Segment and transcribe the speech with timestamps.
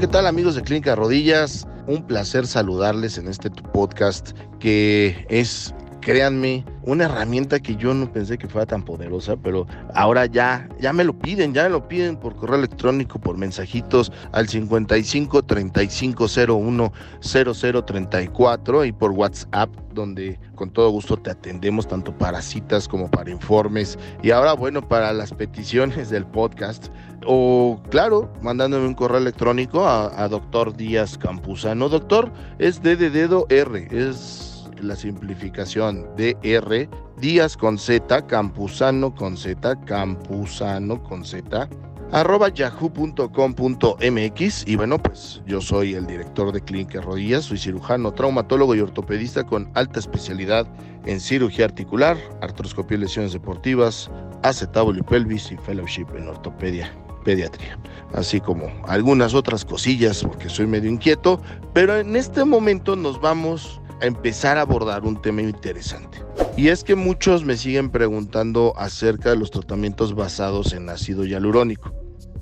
[0.00, 1.66] ¿qué tal amigos de Clínica Rodillas?
[1.86, 5.74] Un placer saludarles en este podcast que es
[6.06, 10.92] créanme, una herramienta que yo no pensé que fuera tan poderosa, pero ahora ya, ya
[10.92, 16.92] me lo piden, ya me lo piden por correo electrónico, por mensajitos al 55 3501
[17.20, 23.32] 0034 y por WhatsApp, donde con todo gusto te atendemos tanto para citas como para
[23.32, 26.86] informes y ahora bueno, para las peticiones del podcast
[27.26, 31.88] o claro, mandándome un correo electrónico a, a doctor Díaz Campuzano.
[31.88, 32.30] Doctor
[32.60, 36.88] es D de dedo R, es la simplificación DR,
[37.20, 41.68] Díaz con Z, Campuzano con Z, Campuzano con Z,
[42.12, 43.08] arroba yahoo.com.mx
[44.66, 49.44] y bueno pues yo soy el director de Clínica Rodillas, soy cirujano, traumatólogo y ortopedista
[49.44, 50.66] con alta especialidad
[51.04, 54.10] en cirugía articular, artroscopía y lesiones deportivas,
[54.42, 56.92] acetábulo y pelvis y fellowship en ortopedia
[57.24, 57.76] pediatría,
[58.14, 61.40] así como algunas otras cosillas porque soy medio inquieto,
[61.74, 66.22] pero en este momento nos vamos a empezar a abordar un tema interesante.
[66.56, 71.92] Y es que muchos me siguen preguntando acerca de los tratamientos basados en ácido hialurónico.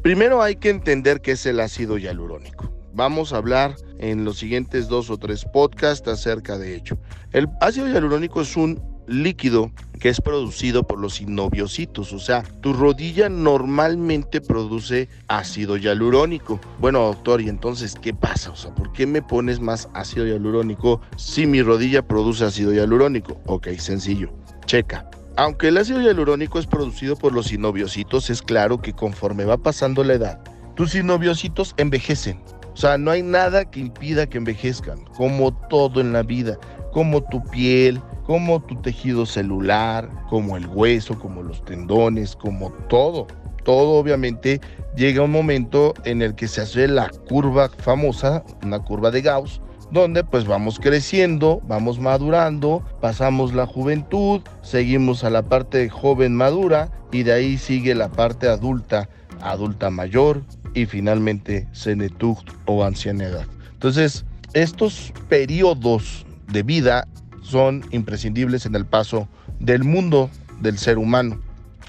[0.02, 2.72] Primero hay que entender qué es el ácido hialurónico.
[2.92, 6.96] Vamos a hablar en los siguientes dos o tres podcasts acerca de ello.
[7.32, 12.72] El ácido hialurónico es un líquido que es producido por los sinoviocitos, o sea, tu
[12.72, 16.60] rodilla normalmente produce ácido hialurónico.
[16.78, 18.50] Bueno, doctor, ¿y entonces qué pasa?
[18.50, 23.40] O sea, ¿por qué me pones más ácido hialurónico si mi rodilla produce ácido hialurónico?
[23.46, 24.30] Ok, sencillo.
[24.66, 25.08] Checa.
[25.36, 30.04] Aunque el ácido hialurónico es producido por los sinoviocitos, es claro que conforme va pasando
[30.04, 30.40] la edad,
[30.76, 32.40] tus sinoviocitos envejecen.
[32.72, 36.58] O sea, no hay nada que impida que envejezcan, como todo en la vida,
[36.94, 43.26] como tu piel, como tu tejido celular, como el hueso, como los tendones, como todo.
[43.64, 44.60] Todo obviamente
[44.96, 49.60] llega un momento en el que se hace la curva famosa, una curva de Gauss,
[49.90, 56.90] donde pues vamos creciendo, vamos madurando, pasamos la juventud, seguimos a la parte joven madura
[57.10, 59.08] y de ahí sigue la parte adulta,
[59.42, 60.42] adulta mayor
[60.74, 62.36] y finalmente senectud
[62.66, 63.46] o ancianidad.
[63.72, 67.06] Entonces, estos periodos de vida
[67.42, 69.28] son imprescindibles en el paso
[69.60, 71.40] del mundo del ser humano.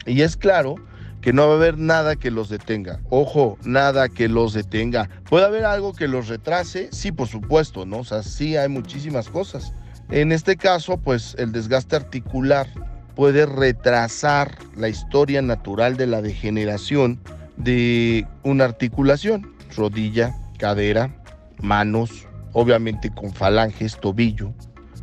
[0.06, 0.76] Y es claro
[1.22, 3.00] que no va a haber nada que los detenga.
[3.10, 5.10] Ojo, nada que los detenga.
[5.28, 6.90] ¿Puede haber algo que los retrase?
[6.92, 8.00] Sí, por supuesto, ¿no?
[8.00, 9.74] O sea, sí hay muchísimas cosas.
[10.12, 12.68] En este caso, pues el desgaste articular
[13.16, 17.20] puede retrasar la historia natural de la degeneración
[17.58, 21.10] de una articulación, rodilla, cadera,
[21.60, 24.54] manos, obviamente con falanges, tobillo,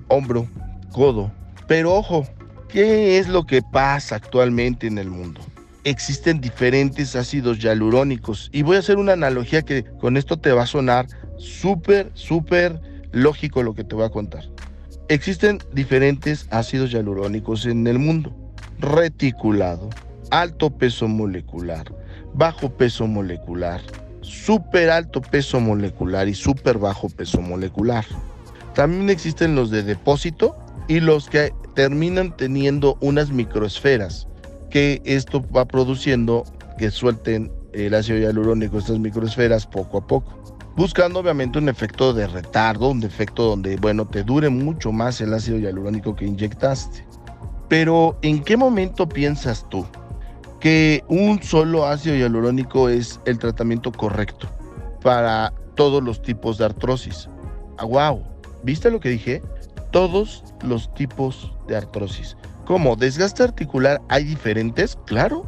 [0.09, 0.49] hombro,
[0.91, 1.31] codo.
[1.69, 2.27] Pero ojo,
[2.69, 5.43] ¿qué es lo que pasa actualmente en el mundo?
[5.85, 10.63] Existen diferentes ácidos hialurónicos y voy a hacer una analogía que con esto te va
[10.63, 12.81] a sonar súper, súper
[13.13, 14.45] lógico lo que te voy a contar.
[15.09, 18.35] Existen diferentes ácidos hialurónicos en el mundo.
[18.79, 19.91] Reticulado,
[20.31, 21.93] alto peso molecular,
[22.33, 23.83] bajo peso molecular,
[24.23, 28.05] súper alto peso molecular y súper bajo peso molecular.
[28.75, 30.57] También existen los de depósito
[30.89, 34.27] y los que terminan teniendo unas microesferas,
[34.71, 36.45] que esto va produciendo
[36.79, 40.57] que suelten el ácido hialurónico, estas microesferas, poco a poco.
[40.75, 45.35] Buscando obviamente un efecto de retardo, un efecto donde, bueno, te dure mucho más el
[45.35, 47.05] ácido hialurónico que inyectaste.
[47.69, 49.87] Pero, ¿en qué momento piensas tú
[50.63, 54.49] que un solo ácido hialurónico es el tratamiento correcto
[55.03, 57.29] para todos los tipos de artrosis?
[57.79, 58.23] Ah, wow,
[58.63, 59.43] ¿Viste lo que dije?
[59.91, 62.37] Todos los tipos de artrosis.
[62.65, 62.95] ¿Cómo?
[62.95, 64.97] ¿Desgaste articular hay diferentes?
[65.07, 65.45] Claro.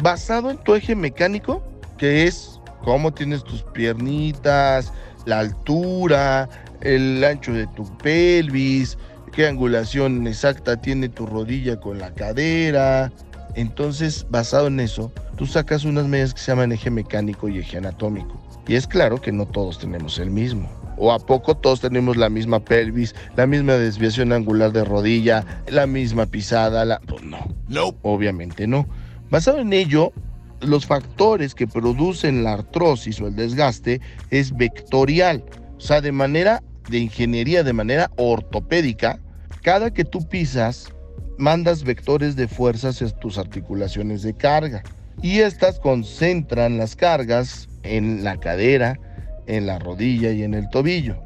[0.00, 1.62] Basado en tu eje mecánico,
[1.96, 4.92] que es cómo tienes tus piernitas,
[5.24, 6.48] la altura,
[6.82, 8.98] el ancho de tu pelvis,
[9.32, 13.10] qué angulación exacta tiene tu rodilla con la cadera.
[13.58, 17.78] Entonces, basado en eso, tú sacas unas medidas que se llaman eje mecánico y eje
[17.78, 18.40] anatómico.
[18.68, 22.28] Y es claro que no todos tenemos el mismo o a poco todos tenemos la
[22.28, 27.00] misma pelvis, la misma desviación angular de rodilla, la misma pisada, la...
[27.00, 27.38] Pues no,
[27.68, 28.86] no, obviamente no.
[29.30, 30.12] Basado en ello,
[30.60, 34.00] los factores que producen la artrosis o el desgaste
[34.30, 35.44] es vectorial,
[35.76, 39.20] o sea, de manera de ingeniería, de manera ortopédica,
[39.62, 40.92] cada que tú pisas,
[41.38, 44.82] mandas vectores de fuerza hacia tus articulaciones de carga.
[45.22, 48.98] Y estas concentran las cargas en la cadera,
[49.46, 51.16] en la rodilla y en el tobillo,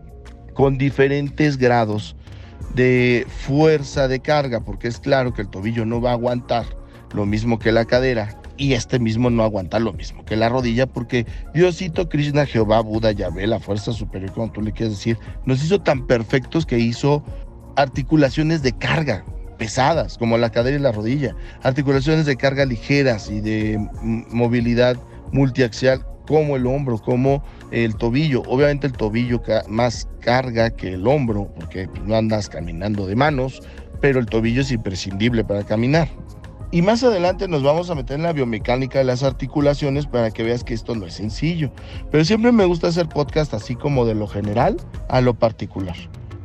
[0.54, 2.16] con diferentes grados
[2.74, 6.64] de fuerza de carga, porque es claro que el tobillo no va a aguantar
[7.12, 10.86] lo mismo que la cadera y este mismo no aguanta lo mismo que la rodilla
[10.86, 15.62] porque Diosito, Krishna, Jehová, Buda, Yahvé, la fuerza superior, como tú le quieres decir, nos
[15.64, 17.22] hizo tan perfectos que hizo
[17.76, 19.24] articulaciones de carga
[19.62, 24.96] pesadas como la cadera y la rodilla, articulaciones de carga ligeras y de movilidad
[25.30, 28.42] multiaxial como el hombro, como el tobillo.
[28.48, 33.62] Obviamente el tobillo más carga que el hombro porque no andas caminando de manos,
[34.00, 36.08] pero el tobillo es imprescindible para caminar.
[36.72, 40.42] Y más adelante nos vamos a meter en la biomecánica de las articulaciones para que
[40.42, 41.70] veas que esto no es sencillo.
[42.10, 44.76] Pero siempre me gusta hacer podcast así como de lo general
[45.08, 45.94] a lo particular.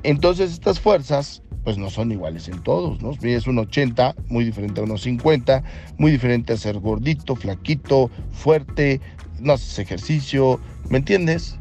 [0.03, 3.11] Entonces estas fuerzas pues no son iguales en todos, ¿no?
[3.23, 5.63] Es un 80, muy diferente a unos 50,
[5.97, 9.01] muy diferente a ser gordito, flaquito, fuerte,
[9.41, 11.59] no haces ejercicio, ¿me entiendes?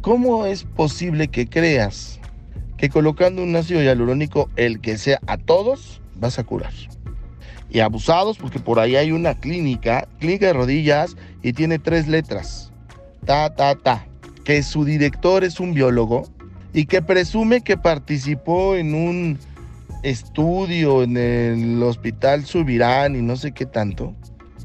[0.00, 2.18] ¿Cómo es posible que creas
[2.78, 6.72] que colocando un ácido hialurónico, el que sea a todos, vas a curar?
[7.70, 12.72] y abusados porque por ahí hay una clínica, clínica de rodillas y tiene tres letras,
[13.24, 14.04] ta, ta, ta,
[14.42, 16.24] que su director es un biólogo
[16.72, 19.38] y que presume que participó en un
[20.02, 24.14] estudio en el hospital Subirán y no sé qué tanto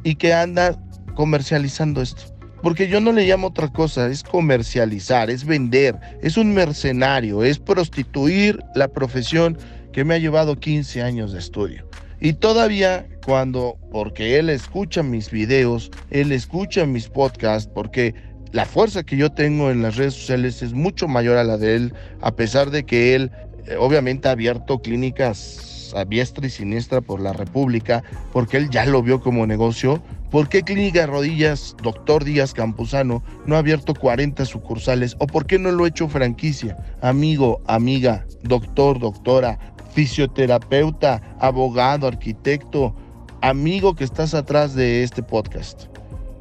[0.04, 0.78] y que anda
[1.16, 2.24] comercializando esto.
[2.62, 7.60] Porque yo no le llamo otra cosa, es comercializar, es vender, es un mercenario, es
[7.60, 9.58] prostituir la profesión
[9.92, 11.86] que me ha llevado 15 años de estudio.
[12.22, 18.16] Y todavía cuando, porque él escucha mis videos, él escucha mis podcasts, porque
[18.54, 21.76] la fuerza que yo tengo en las redes sociales es mucho mayor a la de
[21.76, 23.32] él, a pesar de que él
[23.66, 28.86] eh, obviamente ha abierto clínicas a diestra y siniestra por la República, porque él ya
[28.86, 30.02] lo vio como negocio.
[30.30, 35.16] ¿Por qué Clínica Rodillas, doctor Díaz Campuzano, no ha abierto 40 sucursales?
[35.18, 36.78] ¿O por qué no lo ha hecho franquicia?
[37.02, 39.58] Amigo, amiga, doctor, doctora,
[39.94, 42.96] fisioterapeuta, abogado, arquitecto,
[43.42, 45.93] amigo que estás atrás de este podcast.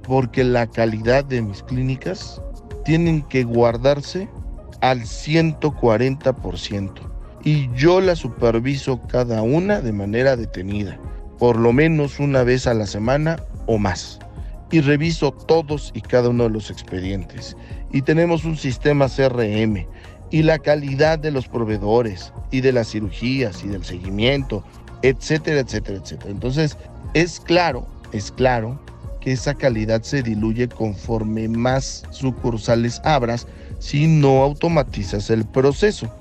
[0.07, 2.41] Porque la calidad de mis clínicas
[2.85, 4.29] tienen que guardarse
[4.81, 6.91] al 140%.
[7.45, 10.99] Y yo la superviso cada una de manera detenida,
[11.39, 14.19] por lo menos una vez a la semana o más.
[14.71, 17.57] Y reviso todos y cada uno de los expedientes.
[17.93, 19.87] Y tenemos un sistema CRM
[20.31, 24.65] y la calidad de los proveedores y de las cirugías y del seguimiento,
[25.03, 26.31] etcétera, etcétera, etcétera.
[26.31, 26.79] Entonces,
[27.13, 28.81] es claro, es claro
[29.23, 33.47] que esa calidad se diluye conforme más sucursales abras
[33.79, 36.13] si no automatizas el proceso.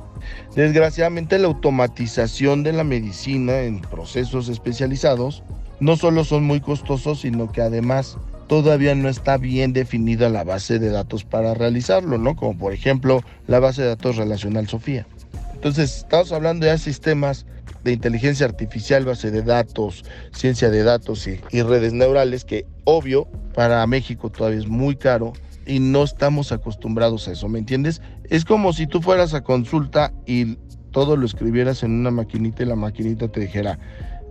[0.56, 5.44] Desgraciadamente la automatización de la medicina en procesos especializados
[5.80, 8.18] no solo son muy costosos, sino que además
[8.48, 12.36] todavía no está bien definida la base de datos para realizarlo, ¿no?
[12.36, 15.08] Como por ejemplo la base de datos relacional Sofía.
[15.54, 17.46] Entonces, estamos hablando ya de sistemas
[17.84, 23.28] de inteligencia artificial, base de datos, ciencia de datos y, y redes neurales, que obvio
[23.54, 25.34] para México todavía es muy caro
[25.66, 28.02] y no estamos acostumbrados a eso, ¿me entiendes?
[28.30, 30.58] Es como si tú fueras a consulta y
[30.92, 33.80] todo lo escribieras en una maquinita y la maquinita te dijera,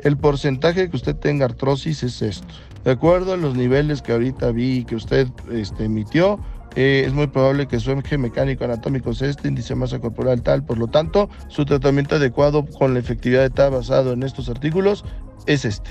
[0.03, 2.55] el porcentaje que usted tenga artrosis es esto.
[2.85, 6.41] De acuerdo a los niveles que ahorita vi y que usted este, emitió,
[6.77, 10.43] eh, es muy probable que su eje mecánico anatómico sea este, índice de masa corporal
[10.43, 10.65] tal.
[10.65, 15.05] Por lo tanto, su tratamiento adecuado con la efectividad de tal basado en estos artículos
[15.47, 15.91] es este.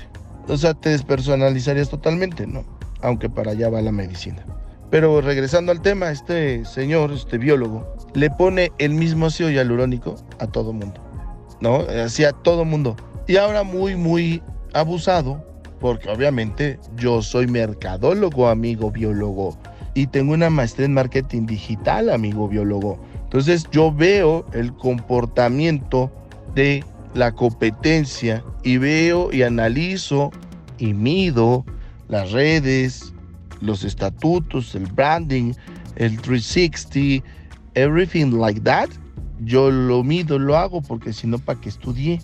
[0.50, 2.64] O sea, te despersonalizarías totalmente, ¿no?
[3.02, 4.44] Aunque para allá va la medicina.
[4.90, 10.48] Pero regresando al tema, este señor, este biólogo, le pone el mismo ácido hialurónico a
[10.48, 11.00] todo mundo,
[11.60, 11.82] ¿no?
[12.04, 12.96] Así a todo mundo.
[13.28, 14.42] Y ahora muy, muy
[14.72, 15.44] abusado,
[15.78, 19.56] porque obviamente yo soy mercadólogo, amigo biólogo,
[19.94, 22.98] y tengo una maestría en marketing digital, amigo biólogo.
[23.22, 26.10] Entonces yo veo el comportamiento
[26.56, 30.30] de la competencia y veo y analizo
[30.78, 31.64] y mido
[32.08, 33.12] las redes,
[33.60, 35.52] los estatutos, el branding,
[35.96, 37.24] el 360,
[37.74, 38.88] everything like that.
[39.40, 42.20] Yo lo mido, lo hago porque si no, ¿para qué estudié?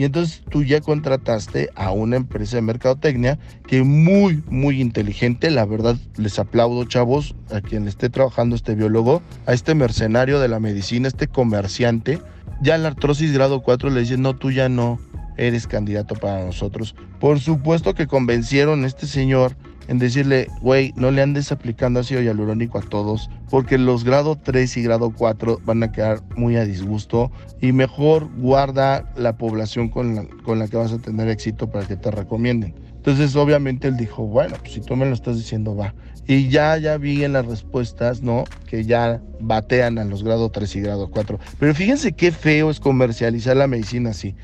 [0.00, 5.50] Y entonces tú ya contrataste a una empresa de mercadotecnia que muy, muy inteligente.
[5.50, 10.48] La verdad, les aplaudo, chavos, a quien esté trabajando este biólogo, a este mercenario de
[10.48, 12.18] la medicina, este comerciante.
[12.60, 14.98] Ya la artrosis grado 4 le dice, no, tú ya no
[15.36, 16.94] eres candidato para nosotros.
[17.18, 19.56] Por supuesto que convencieron a este señor
[19.88, 24.76] en decirle, güey, no le andes aplicando ácido hialurónico a todos, porque los grado 3
[24.76, 30.14] y grado 4 van a quedar muy a disgusto y mejor guarda la población con
[30.14, 32.74] la, con la que vas a tener éxito para que te recomienden.
[33.00, 35.94] Entonces, obviamente él dijo, bueno, pues si tú me lo estás diciendo, va.
[36.26, 38.44] Y ya, ya vi en las respuestas, ¿no?
[38.66, 41.40] Que ya batean a los grado 3 y grado 4.
[41.58, 44.34] Pero fíjense qué feo es comercializar la medicina así.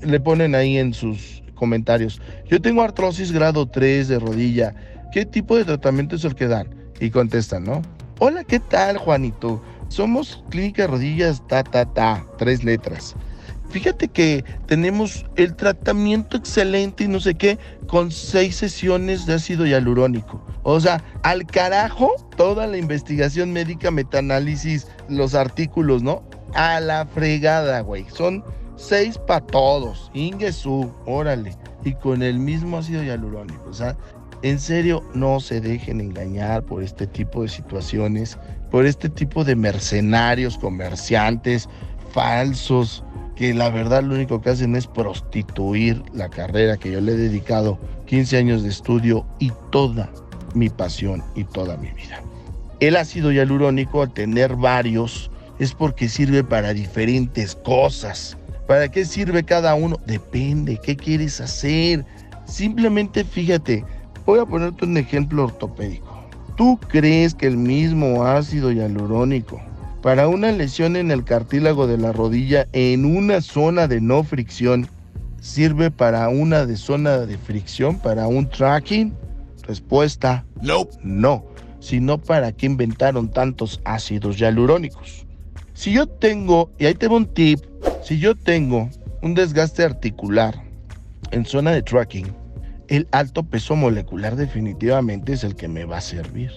[0.00, 2.20] Le ponen ahí en sus comentarios.
[2.48, 4.76] Yo tengo artrosis grado 3 de rodilla.
[5.12, 6.68] ¿Qué tipo de tratamiento es el que dan?
[7.00, 7.82] Y contestan, ¿no?
[8.20, 9.60] Hola, ¿qué tal, Juanito?
[9.88, 13.16] Somos Clínica Rodillas, ta, ta, ta, tres letras.
[13.74, 19.66] Fíjate que tenemos el tratamiento excelente y no sé qué, con seis sesiones de ácido
[19.66, 20.40] hialurónico.
[20.62, 26.22] O sea, al carajo toda la investigación médica, metaanálisis, los artículos, ¿no?
[26.54, 28.06] A la fregada, güey.
[28.14, 28.44] Son
[28.76, 30.08] seis para todos.
[30.14, 31.56] Ingesu, órale.
[31.84, 33.70] Y con el mismo ácido hialurónico.
[33.70, 33.96] O sea,
[34.42, 38.38] en serio, no se dejen engañar por este tipo de situaciones,
[38.70, 41.68] por este tipo de mercenarios, comerciantes,
[42.12, 43.02] falsos,
[43.36, 47.16] que la verdad lo único que hacen es prostituir la carrera que yo le he
[47.16, 50.10] dedicado 15 años de estudio y toda
[50.54, 52.22] mi pasión y toda mi vida.
[52.80, 58.36] El ácido hialurónico, al tener varios, es porque sirve para diferentes cosas.
[58.66, 59.98] ¿Para qué sirve cada uno?
[60.06, 62.04] Depende, ¿qué quieres hacer?
[62.46, 63.84] Simplemente fíjate,
[64.26, 66.24] Voy a ponerte un ejemplo ortopédico.
[66.56, 69.60] ¿Tú crees que el mismo ácido hialurónico
[70.04, 74.86] para una lesión en el cartílago de la rodilla en una zona de no fricción
[75.40, 79.14] sirve para una de zona de fricción, para un tracking?
[79.62, 80.86] Respuesta, no.
[81.02, 81.46] No,
[81.80, 85.24] sino para qué inventaron tantos ácidos hialurónicos.
[85.72, 87.60] Si yo tengo, y ahí tengo un tip,
[88.02, 88.90] si yo tengo
[89.22, 90.54] un desgaste articular
[91.30, 92.30] en zona de tracking,
[92.88, 96.52] el alto peso molecular definitivamente es el que me va a servir.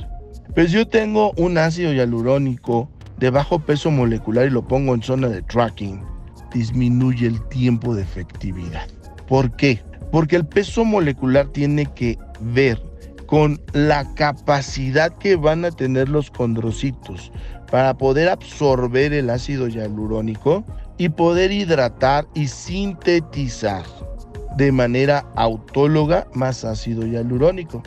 [0.53, 5.27] Pues yo tengo un ácido hialurónico de bajo peso molecular y lo pongo en zona
[5.27, 6.01] de tracking,
[6.53, 8.87] disminuye el tiempo de efectividad.
[9.27, 9.81] ¿Por qué?
[10.11, 12.81] Porque el peso molecular tiene que ver
[13.25, 17.31] con la capacidad que van a tener los condrocitos
[17.69, 20.63] para poder absorber el ácido hialurónico
[20.97, 23.83] y poder hidratar y sintetizar
[24.55, 27.83] de manera autóloga más ácido hialurónico.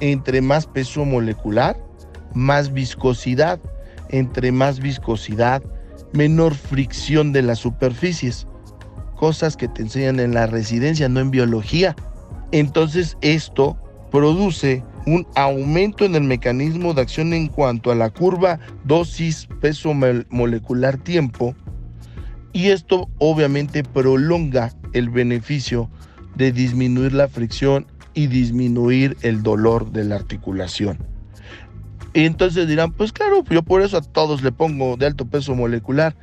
[0.00, 1.76] Entre más peso molecular,
[2.34, 3.60] más viscosidad.
[4.10, 5.62] Entre más viscosidad,
[6.12, 8.46] menor fricción de las superficies.
[9.16, 11.94] Cosas que te enseñan en la residencia, no en biología.
[12.52, 13.76] Entonces esto
[14.10, 19.94] produce un aumento en el mecanismo de acción en cuanto a la curva dosis peso
[19.94, 21.54] molecular tiempo
[22.52, 25.88] y esto obviamente prolonga el beneficio
[26.36, 31.09] de disminuir la fricción y disminuir el dolor de la articulación.
[32.12, 35.54] Y entonces dirán, pues claro, yo por eso a todos le pongo de alto peso
[35.54, 36.16] molecular.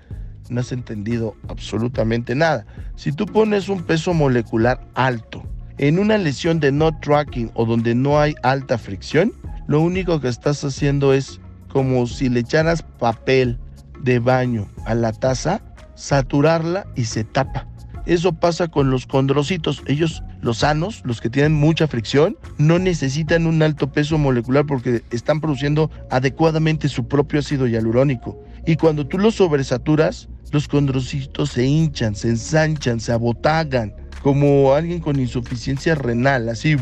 [0.49, 2.65] No has entendido absolutamente nada.
[2.95, 5.43] Si tú pones un peso molecular alto
[5.77, 9.33] en una lesión de no tracking o donde no hay alta fricción,
[9.67, 13.59] lo único que estás haciendo es como si le echaras papel
[14.01, 15.61] de baño a la taza,
[15.95, 17.67] saturarla y se tapa.
[18.05, 19.83] Eso pasa con los condrocitos.
[19.85, 25.03] Ellos, los sanos, los que tienen mucha fricción, no necesitan un alto peso molecular porque
[25.11, 28.41] están produciendo adecuadamente su propio ácido hialurónico.
[28.65, 35.01] Y cuando tú los sobresaturas, los condrocitos se hinchan, se ensanchan, se abotagan, como alguien
[35.01, 36.77] con insuficiencia renal, así,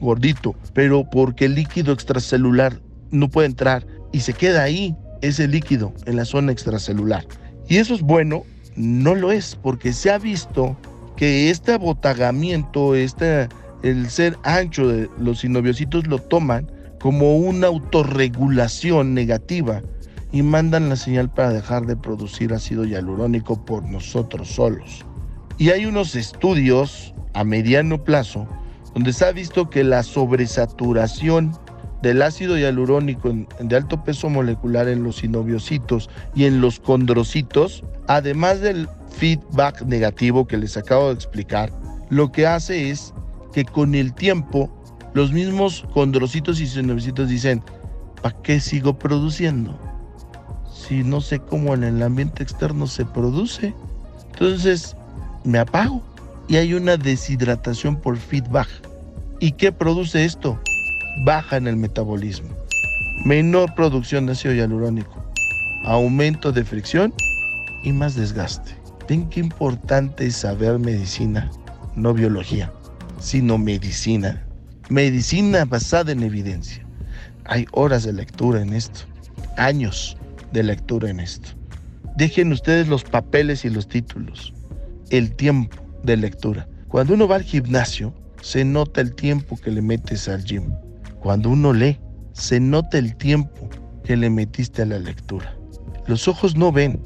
[0.00, 2.80] gordito, pero porque el líquido extracelular
[3.12, 7.24] no puede entrar y se queda ahí ese líquido en la zona extracelular.
[7.68, 8.42] Y eso es bueno
[8.76, 10.76] no lo es, porque se ha visto
[11.16, 13.48] que este abotagamiento, este,
[13.82, 16.70] el ser ancho de los sinoviocitos lo toman
[17.00, 19.82] como una autorregulación negativa
[20.32, 25.04] y mandan la señal para dejar de producir ácido hialurónico por nosotros solos.
[25.58, 28.46] Y hay unos estudios a mediano plazo
[28.94, 31.52] donde se ha visto que la sobresaturación
[32.02, 38.60] del ácido hialurónico de alto peso molecular en los sinoviocitos y en los condrocitos, además
[38.60, 41.72] del feedback negativo que les acabo de explicar,
[42.10, 43.12] lo que hace es
[43.52, 44.70] que con el tiempo
[45.14, 47.62] los mismos condrocitos y sinoviocitos dicen,
[48.22, 49.78] ¿para qué sigo produciendo?
[50.72, 53.74] Si no sé cómo en el ambiente externo se produce.
[54.32, 54.94] Entonces
[55.44, 56.02] me apago
[56.48, 58.68] y hay una deshidratación por feedback.
[59.40, 60.58] ¿Y qué produce esto?
[61.24, 62.50] baja en el metabolismo,
[63.24, 65.24] menor producción de ácido hialurónico,
[65.84, 67.12] aumento de fricción
[67.82, 68.85] y más desgaste.
[69.08, 71.48] Ven qué importante es saber medicina,
[71.94, 72.72] no biología,
[73.20, 74.44] sino medicina.
[74.88, 76.84] Medicina basada en evidencia.
[77.44, 79.02] Hay horas de lectura en esto,
[79.56, 80.16] años
[80.52, 81.50] de lectura en esto.
[82.16, 84.52] Dejen ustedes los papeles y los títulos,
[85.10, 86.68] el tiempo de lectura.
[86.88, 90.72] Cuando uno va al gimnasio, se nota el tiempo que le metes al gym.
[91.20, 92.00] Cuando uno lee,
[92.32, 93.68] se nota el tiempo
[94.02, 95.56] que le metiste a la lectura.
[96.08, 97.00] Los ojos no ven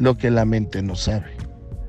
[0.00, 1.36] lo que la mente no sabe.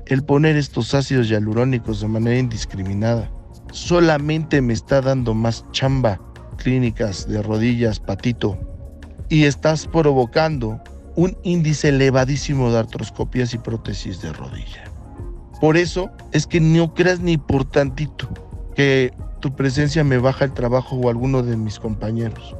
[0.06, 3.30] el poner estos ácidos hialurónicos de manera indiscriminada
[3.72, 6.20] solamente me está dando más chamba
[6.58, 8.58] clínicas de rodillas, patito,
[9.30, 10.80] y estás provocando
[11.16, 14.84] un índice elevadísimo de artroscopias y prótesis de rodilla.
[15.60, 18.28] Por eso es que no creas ni por tantito
[18.74, 22.54] que tu presencia me baja el trabajo o alguno de mis compañeros,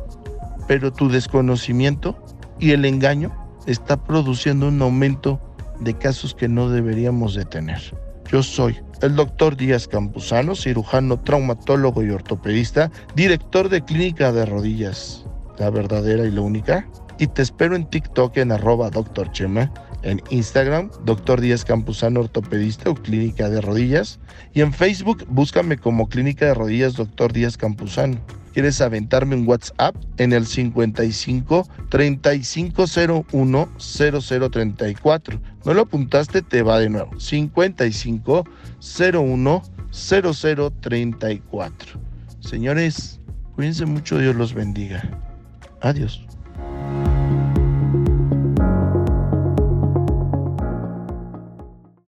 [0.66, 2.16] pero tu desconocimiento
[2.58, 5.40] y el engaño está produciendo un aumento
[5.80, 7.80] de casos que no deberíamos de tener.
[8.30, 15.24] Yo soy el doctor Díaz Campuzano, cirujano, traumatólogo y ortopedista, director de clínica de rodillas,
[15.58, 16.88] la verdadera y la única.
[17.18, 19.70] Y te espero en TikTok en arroba doctor Chema,
[20.02, 24.18] en Instagram, doctor Díaz Campuzano, ortopedista o clínica de rodillas.
[24.54, 28.18] Y en Facebook, búscame como clínica de rodillas, doctor Díaz Campuzano
[28.52, 35.40] quieres aventarme un WhatsApp en el 55 3501 0034.
[35.64, 37.18] No lo apuntaste, te va de nuevo.
[37.18, 38.44] 55
[39.12, 42.00] 01 0034.
[42.40, 43.20] Señores,
[43.54, 45.02] cuídense mucho, Dios los bendiga.
[45.80, 46.24] Adiós.